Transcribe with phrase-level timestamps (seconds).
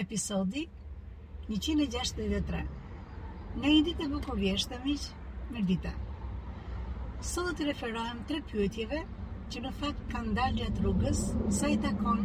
[0.05, 0.63] Episodi
[1.55, 2.61] 163
[3.57, 5.03] Në i ditë e bukur vjeshtë, miq,
[5.51, 5.91] mirë dita.
[7.33, 9.03] Sot do të referohem tre pyetjeve
[9.51, 11.25] që në fakt kanë dalë gjatë rrugës
[11.59, 12.23] sa i takon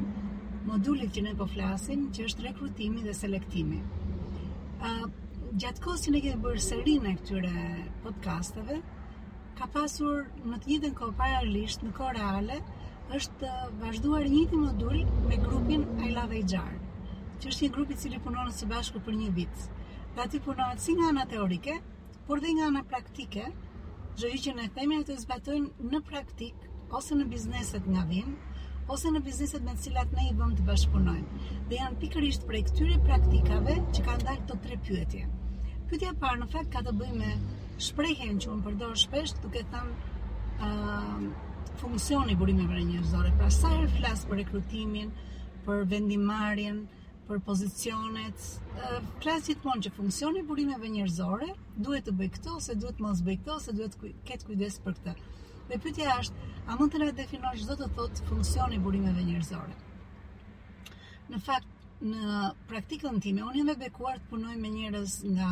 [0.70, 3.82] modulit që ne po flasim, që është rekrutimi dhe selektimi
[5.56, 7.50] gjatë kohës që ne kemi bërë serinë këtyre
[8.06, 8.74] podcasteve,
[9.58, 12.58] ka pasur në të njëjtën kohë paralelisht në kohë reale
[13.18, 13.48] është
[13.84, 14.98] vazhduar një tim modul
[15.30, 16.74] me grupin I Love HR,
[17.40, 19.64] që është një grup i cili punon së bashku për një vit.
[20.12, 21.78] Dhe aty punohet si nga ana teorike,
[22.28, 23.46] por dhe nga ana praktike,
[24.18, 26.68] çdo gjë që ne themi ato zbatojnë në praktik
[27.00, 28.36] ose në bizneset nga vim,
[28.92, 31.50] ose në bizneset me të cilat ne i bëm të bashkëpunojmë.
[31.72, 35.26] Dhe janë pikërisht prej këtyre praktikave që kanë dalë këto tre pyetje.
[35.90, 37.32] Pytja parë në fakt ka të bëjë me
[37.86, 41.28] shprejhen që unë përdor shpesh duke thënë uh,
[41.82, 43.30] funksioni burimeve njërzore.
[43.38, 45.12] Pra sa e flasë për rekrutimin,
[45.66, 46.80] për vendimarjen,
[47.28, 48.48] për pozicionet,
[49.20, 51.52] flasë uh, gjithmonë që funksioni burimeve njërzore
[51.86, 53.96] duhet të bëj këto, se duhet mos bëj këto, se duhet
[54.30, 55.16] këtë kujdes për këta.
[55.70, 59.78] Dhe pytja është, a mund të na definosh që të thotë funksioni burimeve njërzore?
[61.30, 61.70] Në fakt,
[62.04, 62.38] në
[62.70, 65.50] praktikën time, unë jam e bekuar të punoj me njerëz nga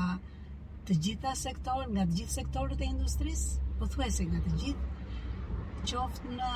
[0.84, 6.34] të gjitha sektorët, nga të gjithë sektorët e industrisë, po thuajse nga të gjithë, qoftë
[6.34, 6.52] në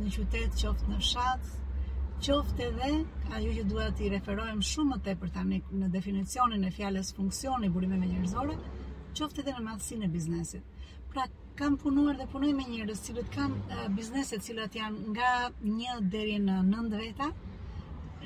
[0.00, 1.50] në qytet, qoftë në fshat,
[2.26, 2.88] qoftë edhe
[3.38, 8.00] ajo që dua i referohem shumë më tepër tani në definicionin e fjalës funksioni burime
[8.00, 8.56] me njerëzore,
[9.20, 10.74] qoftë edhe në madhësinë e biznesit.
[11.12, 11.28] Pra
[11.60, 15.30] kam punuar dhe punoj me njerëz cilët kanë eh, biznese të cilat janë nga
[15.62, 17.30] 1 deri në 9 veta,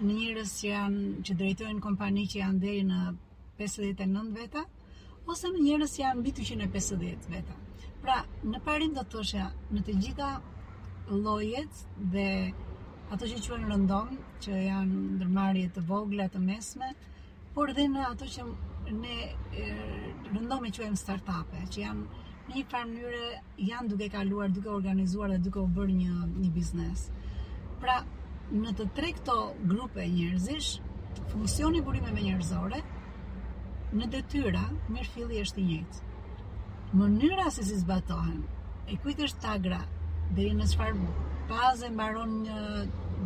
[0.05, 3.01] njërës që janë, që drejtojnë kompani që janë deri në
[3.61, 4.62] 59 veta,
[5.29, 7.56] ose në njërës që janë bitu që në 50 veta.
[8.01, 10.28] Pra, në parim do të tëshja, në të gjitha
[11.12, 11.83] lojet
[12.15, 12.28] dhe
[13.12, 16.93] ato që quen rëndon, që janë ndërmarje të vogla, të mesme,
[17.55, 18.47] por dhe në ato që
[19.03, 19.21] ne
[20.33, 22.06] rëndon me quen start-upe, që janë
[22.49, 26.50] në një farë mënyre janë duke kaluar, duke organizuar dhe duke u bërë një, një
[26.56, 27.05] biznes.
[27.83, 27.99] Pra,
[28.50, 29.34] në të tre këto
[29.71, 30.71] grupe njerëzish,
[31.31, 32.81] funksioni burimeve njerëzore
[33.99, 36.09] në detyra mirë është i njëjtë.
[36.99, 38.41] Mënyra se si, zbatohen,
[38.91, 39.78] e kujt është tagra
[40.34, 41.15] deri në çfarë
[41.50, 42.59] faze mbaron një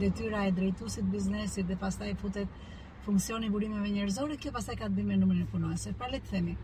[0.01, 2.49] detyra e drejtuesit biznesit dhe pastaj futet
[3.05, 5.93] funksioni burimeve njerëzore, kjo pastaj ka të bëjë me numrin e punonjësve.
[6.01, 6.57] Pra le të themi,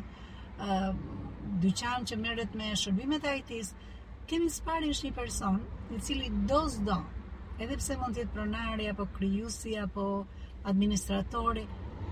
[0.66, 0.90] uh,
[1.66, 3.74] dyqan që merret me shërbimet e IT-s.
[4.32, 5.60] Kemi sipër është një person
[5.94, 6.98] i cili do s'do,
[7.62, 10.06] edhe pse mund të jetë pronari apo krijuesi apo
[10.72, 11.68] administratori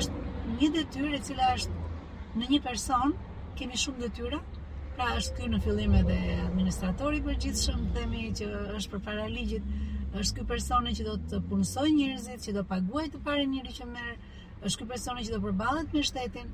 [0.00, 3.14] është një dhe tyre cila është në një person,
[3.58, 4.38] kemi shumë dhe tyra,
[4.96, 6.18] pra është kjo në fillime dhe
[6.48, 8.48] administratori për gjithë shumë, themi që
[8.78, 9.66] është për para ligjit,
[10.20, 13.88] është kjo personi që do të punësoj njërzit, që do paguaj të parë njëri që
[13.92, 14.16] merë,
[14.68, 16.52] është kjo personi që do përbalet me shtetin,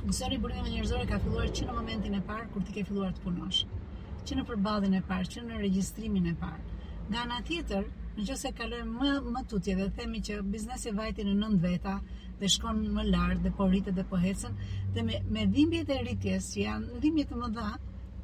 [0.00, 3.12] funksioni i dhe njërzore ka filluar që në momentin e parë, kur ti ke filluar
[3.16, 3.62] të punosh,
[4.26, 6.74] që në përballjen e parë, që në regjistrimin e parë.
[7.10, 7.84] Nga ana tjetër,
[8.16, 11.96] Në që se kalojmë më, më tutje dhe themi që biznesi vajti në nëndë veta
[12.42, 14.54] dhe shkon më lartë dhe po rritë dhe po hecen
[14.94, 17.66] dhe me, me dhimbjet e rritjes që janë dhimbjet më dha,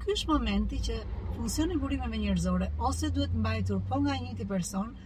[0.04, 0.96] ky është momenti që
[1.34, 4.96] funksionin burimeve njërzore ose duhet mbajtur po nga njëti person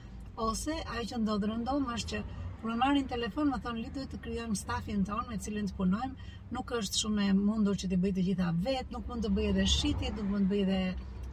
[0.50, 4.22] ose ajo që ndodhë rëndom është që kur marrin telefon më thon li duhet të
[4.28, 8.16] kryojmë stafin ton me cilin të punojmë, nuk është shumë e mundur që të bëj
[8.20, 10.80] të gjitha vet, nuk mund të bëj edhe shitje, nuk mund të bëj edhe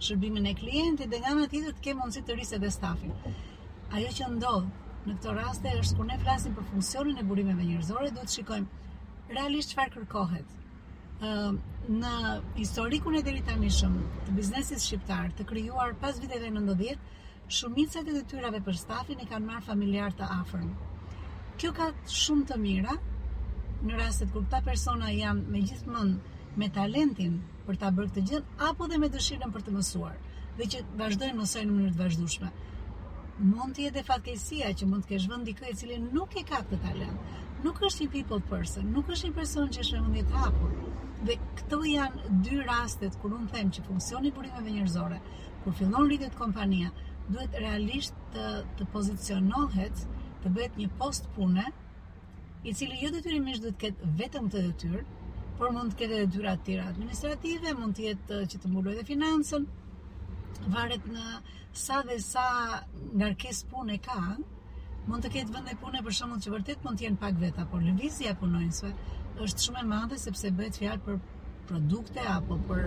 [0.03, 3.13] shërbimin e klientit dhe nga në tjetë të kemë mundësi të rrisë edhe stafin.
[3.97, 4.71] Ajo që ndodhë
[5.07, 8.81] në këto raste është kur ne flasim për funksionin e burimeve njërzore, duhet të shikojmë
[9.37, 10.59] realisht farë kërkohet.
[11.23, 12.15] Në
[12.59, 17.13] historikun e diri tani shumë të biznesis shqiptar të kryuar pas viteve në ndodhjet,
[17.59, 20.73] shumicat e detyrave për stafin i kanë marë familjar të afërën.
[21.61, 22.95] Kjo ka shumë të mira
[23.87, 28.39] në rastet kur këta persona janë me gjithmonë me talentin për ta bërë këtë gjë
[28.69, 30.17] apo dhe me dëshirën për të mësuar
[30.57, 32.49] dhe që vazhdojnë mësojnë në mënyrë të vazhdueshme.
[33.53, 36.59] Mund të jetë fatkeqësia që mund të kesh vend dikë i cili nuk e ka
[36.67, 37.31] këtë talent.
[37.63, 40.75] Nuk është një people person, nuk është një person që është në mendje të hapur.
[41.27, 45.19] Dhe këto janë dy rastet kur un them që funksioni burimeve njerëzore,
[45.63, 46.91] kur fillon rritet kompania,
[47.31, 48.47] duhet realisht të,
[48.77, 50.05] të pozicionohet,
[50.43, 51.65] të bëhet një post pune,
[52.63, 55.01] i cili jo detyrimisht duhet të ketë vetëm të detyrë,
[55.59, 58.69] por mund të ketë dhe dyra të tjera administrative, mund të jetë uh, që të
[58.71, 59.65] mbuloj dhe financën,
[60.73, 61.25] varet në
[61.85, 62.45] sa dhe sa
[63.17, 64.17] ngarkes pune ka,
[65.09, 67.83] mund të ketë vende pune për shumë që vërtet mund të jenë pak veta, por
[67.85, 68.91] lëvizja punojnësve
[69.45, 71.21] është shumë e madhe sepse bëhet fjalë për
[71.69, 72.81] produkte apo për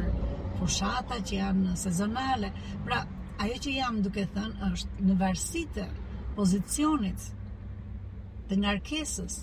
[0.58, 2.50] fushata që janë sezonale.
[2.86, 3.02] Pra,
[3.44, 5.86] ajo që jam duke thënë është në varësi të
[6.36, 7.28] pozicionit
[8.48, 9.42] të ngarkesës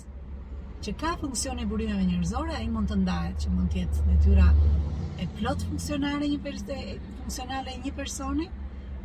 [0.84, 4.48] që ka funksion e burimeve njerëzore, ai mund të ndahet, që mund të jetë tyra
[5.22, 6.88] e plot funksionare një personi,
[7.22, 8.48] funksionale një personi,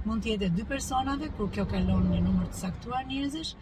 [0.10, 3.54] mund të jetë dy personave, kur kjo kalon në numër të saktuar njerëzish,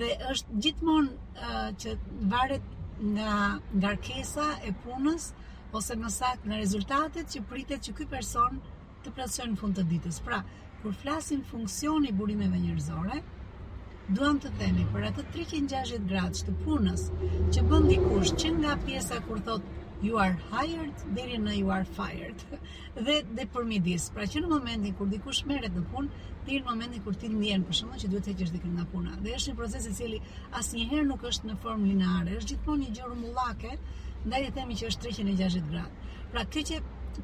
[0.00, 1.46] dhe është gjithmonë
[1.84, 1.94] që
[2.34, 2.76] varet
[3.14, 3.34] nga
[3.84, 5.30] ngarkesa e punës
[5.78, 8.58] ose më saktë, në rezultatet që pritet që ky person
[9.04, 10.18] të përcjellë në fund të ditës.
[10.26, 10.42] Pra,
[10.82, 13.20] kur flasim funksioni burimeve njerëzore,
[14.16, 17.02] duham të themi për atë 360 gradë të punës
[17.56, 21.84] që bën dikush që nga pjesa kur thotë you are hired deri në you are
[21.98, 22.42] fired
[23.08, 24.08] dhe dhe për midis.
[24.16, 27.66] Pra që në momentin kur dikush merret në punë, ti në momentin kur ti ndjen
[27.68, 29.14] për shkakun që duhet të heqësh dikën nga puna.
[29.26, 30.20] Dhe është një proces i cili
[30.62, 33.76] asnjëherë nuk është në formë lineare, është gjithmonë një gjë rumullake,
[34.26, 36.08] ndaj të themi që është 360 gradë.
[36.34, 36.80] Pra kjo që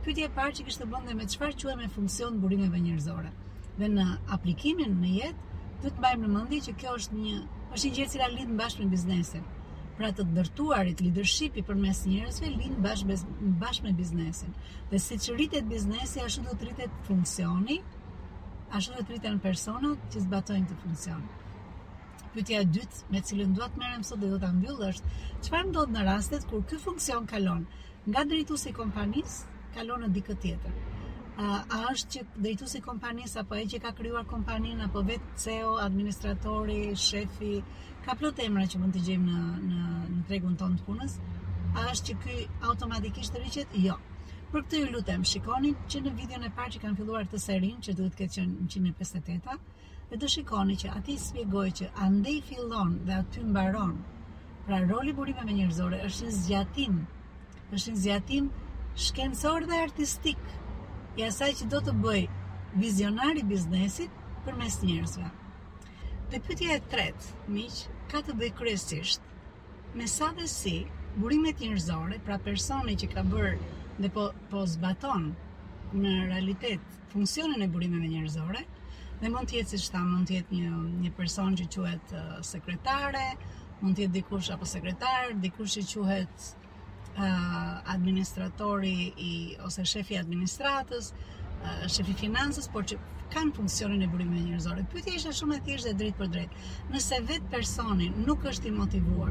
[0.07, 3.35] pyetja e parë që kishte bënë me çfarë quhet me funksion burimeve njerëzore.
[3.83, 4.07] Dhe në
[4.39, 7.37] aplikimin në jetë duhet të mbajmë në mendje që kjo është një
[7.77, 9.43] është një gjë e lidh bashkë me biznesin.
[9.99, 13.17] Pra të ndërtuarit leadershipi përmes njerëzve lind bashkë
[13.63, 14.53] bashkë me biznesin.
[14.91, 17.79] Dhe siç rritet biznesi, ashtu do të rritet funksioni,
[18.79, 21.25] ashtu do të rriten personat që zbatojnë të funksion.
[22.35, 25.15] Pyetja e dytë me cilën dua të merrem sot dhe do ta mbyll është,
[25.47, 27.65] çfarë ndodh në rastet kur ky funksion kalon
[28.11, 30.77] nga drejtuesi i kompanisë kalon në dikë tjetër
[31.37, 35.75] a është që drejtu si kompanis, apo e që ka kryuar kompanin, apo vetë CEO,
[35.85, 37.51] administratori, shefi,
[38.07, 39.81] ka plot emra që mund të gjemë në, në,
[40.15, 41.19] në tregun tonë të punës,
[41.77, 42.39] a është që ky
[42.71, 43.77] automatikisht të rriqet?
[43.85, 43.99] Jo.
[44.49, 47.79] Për këtë ju lutem, shikoni që në videon e parë që kanë filluar të serin,
[47.85, 49.59] që duhet këtë qënë 158-a,
[50.13, 53.97] dhe të shikoni që ati spjegoj që andej fillon dhe aty mbaron,
[54.67, 56.97] pra roli burime me njërzore është në zgjatim,
[57.77, 58.51] është në zgjatim
[59.09, 60.55] shkencor dhe artistik
[61.19, 62.23] e asaj që do të bëj
[62.77, 64.13] vizionari biznesit
[64.47, 65.29] për mes njerëzve.
[66.31, 67.79] Dhe pytja e tretë, miq,
[68.11, 70.75] ka të bëj kryesisht me sa dhe si
[71.17, 73.55] burimet njërzore, pra personi që ka bërë
[74.03, 75.31] dhe po, po zbaton
[76.03, 78.67] në realitet funksionin e burimeve njërzore,
[79.23, 80.75] dhe mund tjetë si shta, mund tjetë një,
[81.07, 83.25] një person që quhet uh, sekretare,
[83.81, 86.49] mund tjetë dikush apo sekretar, dikush që quhet
[87.19, 87.23] Eh,
[87.89, 89.35] administratori i
[89.65, 92.99] ose shefi i administratës, eh, shefi i financës, por që
[93.35, 94.85] kanë funksionin e burimeve njerëzore.
[94.93, 96.59] Pyetja ishte shumë e thjeshtë dhe drejt për drejt.
[96.93, 99.31] Nëse vet personi nuk është i motivuar,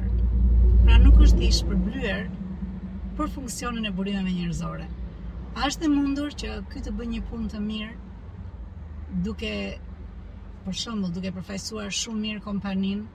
[0.85, 2.23] pra nuk është i shpërblyer
[3.19, 4.88] për funksionin e burimeve njerëzore,
[5.59, 7.93] a është e mundur që ky të bëjë një punë të mirë
[9.29, 9.53] duke
[10.65, 13.05] për shembull duke përfaqësuar shumë mirë kompanin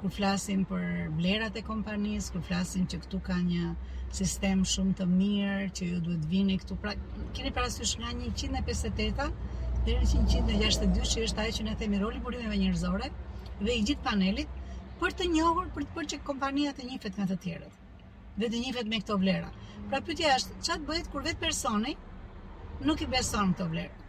[0.00, 3.72] kur flasim për vlerat e kompanisë, kur flasim që këtu ka një
[4.16, 6.92] sistem shumë të mirë që ju duhet vini këtu pra
[7.36, 9.26] keni parasysh nga 158
[9.86, 13.10] deri në 162 që është ajo që ne themi roli burimeve njerëzore
[13.60, 14.54] dhe i gjithë panelit
[15.02, 17.74] për të njohur për të bërë që kompania të njihet me të tjerët.
[18.38, 19.50] Dhe të njihet me këto vlera.
[19.90, 21.92] Pra pyetja është ç'at bëhet kur vetë personi
[22.88, 24.06] nuk i beson këto vlera.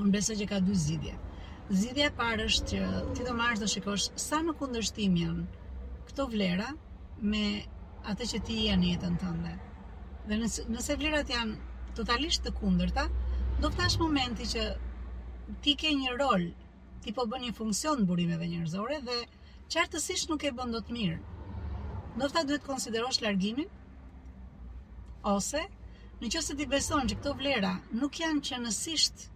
[0.00, 1.16] Unë besoj që ka dy zgjidhje.
[1.70, 5.46] Zgjidhja e parë është që ti do marrësh të shikosh sa në kundërshtim janë
[6.08, 6.72] këto vlera
[7.32, 7.44] me
[8.08, 9.50] atë që ti janë jetën tënde.
[10.28, 11.56] Dhe nëse, nëse vlerat janë
[11.98, 13.04] totalisht të kundërta,
[13.60, 14.64] do të tash momenti që
[15.64, 16.46] ti ke një rol,
[17.04, 19.18] ti po bën një funksion në burimeve njerëzore dhe
[19.72, 21.18] qartësisht nuk e bën dot mirë.
[22.20, 23.68] Do të duhet konsiderosh largimin
[25.34, 25.64] ose
[26.20, 29.26] në që se ti beson që këto vlera nuk janë që nësisht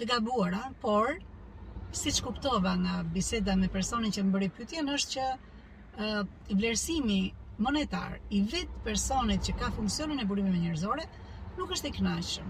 [0.00, 1.12] të gabuara, por
[1.94, 7.20] si që kuptova nga biseda me personin që më bëri pytjen është që uh, vlerësimi
[7.60, 11.04] monetar i vetë personit që ka funksionin e burimeve njerëzore
[11.58, 12.48] nuk është i kënaqshëm.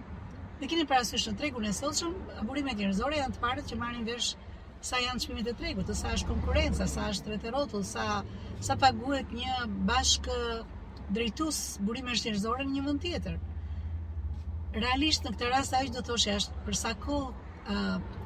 [0.61, 2.15] Dhe keni parasysh në tregun e sotshëm,
[2.49, 4.31] burimet njerëzore janë të parët që marrin vesh
[4.85, 8.23] sa janë çmimet e tregut, sa është konkurenca, sa është tretërotull, sa
[8.65, 10.29] sa paguhet një bashk
[11.13, 13.39] drejtues burimesh njerëzore në një vend tjetër.
[14.77, 18.21] Realisht në këtë rast ajo do të thoshë është për sa kohë uh,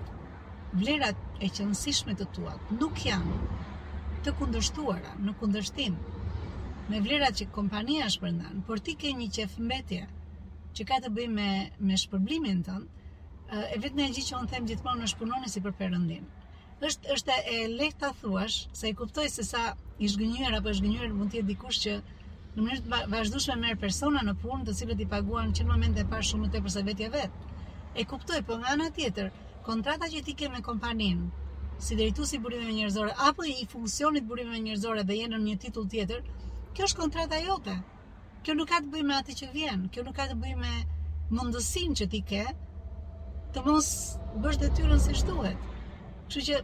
[0.78, 3.40] vlerat e qëndësishme të tua nuk janë
[4.26, 5.96] të kundërshtuara, në kundërshtim
[6.88, 10.04] me vlerat që kompania shpërndan, por ti ke një qef mbetje
[10.76, 11.48] që ka të bëjë me
[11.88, 12.86] me shpërblimin tënd,
[13.74, 16.24] e vetme gjë që un them gjithmonë është punoni si për Perëndin.
[16.88, 19.64] Është është e lehtë ta thuash, se i kuptoj se sa
[20.04, 21.94] i zgjënjur apo zgjënjur mund të jetë dikush që
[22.56, 25.98] në mënyrë të vazhdueshme merr persona në punë, të cilët i paguan që në moment
[25.98, 27.34] e parë shumë tepër se vetja vet.
[27.98, 29.30] E kuptoj, po nga ana tjetër,
[29.66, 31.28] kontrata që ti ke me kompaninë,
[31.82, 36.22] si drejtuesi burimeve njerëzore apo i funksionit burimeve njerëzore dhe jenë në një titull tjetër,
[36.78, 37.72] kjo është kontrata jote.
[38.46, 40.74] Kjo nuk ka të bëjë me atë që vjen, kjo nuk ka të bëjë me
[41.34, 42.42] mundësinë që ti ke
[43.56, 43.88] të mos
[44.44, 45.64] bësh detyrën siç duhet.
[46.28, 46.60] Kështu që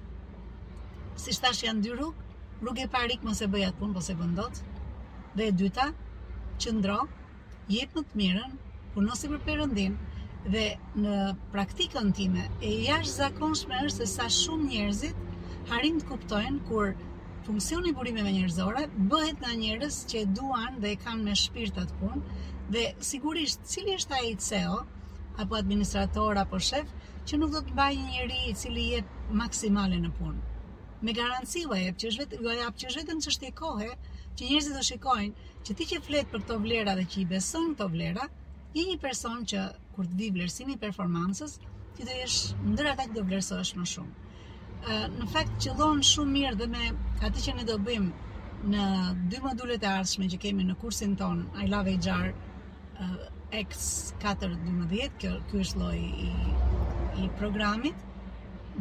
[1.24, 2.28] si thash janë dy rrugë,
[2.62, 4.62] rrugë e parë mos e bëj atë punë, mos e bën dot.
[5.34, 5.88] Dhe e dyta,
[6.62, 7.00] qëndro,
[7.74, 8.54] jep në të mirën,
[8.94, 9.98] punon si për Perëndin
[10.54, 10.66] dhe
[11.02, 11.16] në
[11.56, 16.94] praktikën time e jashtëzakonshme është se sa shumë njerëzit harin të kuptojnë kur
[17.44, 22.22] funksioni burimeve njërzore bëhet nga njërës që duan dhe e kanë me shpirtat punë
[22.74, 24.78] dhe sigurisht cili është a i CEO
[25.44, 26.92] apo administrator apo shef
[27.30, 30.42] që nuk do të baj njëri i cili jetë maksimale në punë.
[31.04, 33.90] Me garanciva u ajep që është vetë, që është që kohë
[34.38, 37.68] që njërës të shikojnë që ti që fletë për të vlera dhe që i beson
[37.78, 38.28] të vlera,
[38.78, 41.58] i një person që kur të di vlerësimi performansës,
[41.94, 42.40] ti do jesh
[42.72, 44.23] ndër ata që do vlerësohesh më shumë
[44.88, 46.88] në fakt që dhonë shumë mirë dhe me
[47.26, 48.88] atë që ne do bëjmë në
[49.32, 53.22] dy modulet e ardhshme që kemi në kursin ton I Love HR uh,
[53.54, 56.28] X412 kjo, kjo është loj i,
[57.22, 57.96] i programit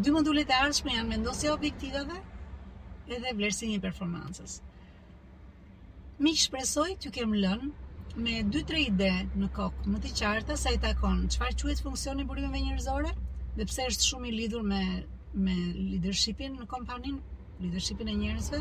[0.08, 2.20] dy modulet e ardhshme janë mendosja objektivave
[3.20, 4.58] edhe vlerësimi një performancës
[6.26, 10.84] mi shpresoj të kem lënë me 2-3 ide në kokë më të qarta sa i
[10.88, 13.14] takon qëfar quhet funksion e njerëzore njërzore
[13.62, 14.84] dhe pse është shumë i lidhur me
[15.42, 17.16] me leadershipin në kompanin,
[17.60, 18.60] leadershipin e njerëzve,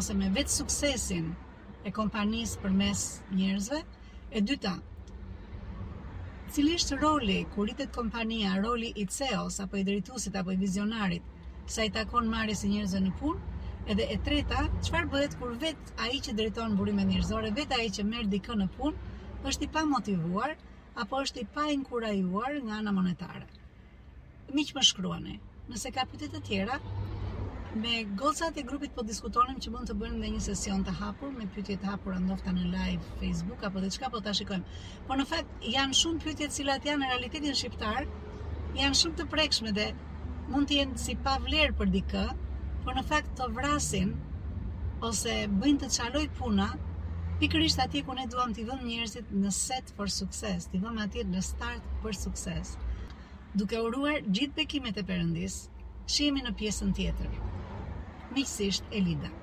[0.00, 1.26] ose me vetë suksesin
[1.84, 3.80] e kompanisë për mes njerëzve.
[4.28, 4.72] E dyta,
[6.52, 11.28] cili është roli, kuritet kompania, roli i CEO-s, apo i drejtusit, apo i vizionarit,
[11.74, 13.58] sa i takon marje se njerëzve në punë,
[13.92, 17.84] edhe e treta, qëfar bëhet kur vetë a i që drejton burime njerëzore, vetë a
[17.88, 19.14] i që merë dikë në punë,
[19.52, 20.56] është i pa motivuar,
[21.04, 23.46] apo është i pa inkurajuar nga ana monetare.
[24.56, 25.36] Miq më shkruani,
[25.68, 26.76] nëse ka pyetje të tjera,
[27.80, 31.32] me gocat e grupit po diskutonim që mund të bëjmë edhe një sesion të hapur
[31.38, 34.76] me pyetje të hapura ndoshta në live Facebook apo diçka po ta shikojmë.
[35.10, 38.08] Por në fakt janë shumë pyetje të cilat janë në realitetin shqiptar,
[38.80, 39.86] janë shumë të prekshme dhe
[40.54, 42.24] mund të jenë si pa vlerë për dikë,
[42.88, 44.16] por në fakt të vrasin
[45.10, 46.70] ose bëjnë të çaloj puna
[47.42, 51.28] pikërisht atje ku ne duam t'i vëmë njerëzit në set for sukses, t'i vëmë atje
[51.34, 52.78] në start për sukses
[53.58, 55.56] duke uruar gjithë bekimet e përëndis,
[56.16, 57.34] shemi në pjesën tjetër.
[58.38, 59.37] Misisht Elida.